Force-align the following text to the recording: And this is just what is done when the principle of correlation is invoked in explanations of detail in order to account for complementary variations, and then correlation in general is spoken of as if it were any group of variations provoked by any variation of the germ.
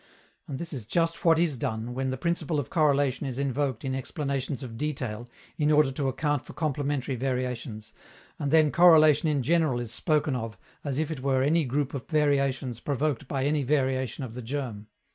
And 0.47 0.57
this 0.57 0.73
is 0.73 0.87
just 0.87 1.23
what 1.23 1.37
is 1.37 1.57
done 1.57 1.93
when 1.93 2.09
the 2.09 2.17
principle 2.17 2.59
of 2.59 2.71
correlation 2.71 3.27
is 3.27 3.37
invoked 3.37 3.85
in 3.85 3.93
explanations 3.93 4.63
of 4.63 4.75
detail 4.75 5.29
in 5.59 5.71
order 5.71 5.91
to 5.91 6.07
account 6.09 6.43
for 6.43 6.53
complementary 6.53 7.15
variations, 7.15 7.93
and 8.39 8.49
then 8.49 8.71
correlation 8.71 9.29
in 9.29 9.43
general 9.43 9.79
is 9.79 9.93
spoken 9.93 10.35
of 10.35 10.57
as 10.83 10.97
if 10.97 11.11
it 11.11 11.19
were 11.19 11.43
any 11.43 11.65
group 11.65 11.93
of 11.93 12.07
variations 12.07 12.79
provoked 12.79 13.27
by 13.27 13.43
any 13.45 13.61
variation 13.61 14.23
of 14.23 14.33
the 14.33 14.41
germ. 14.41 14.87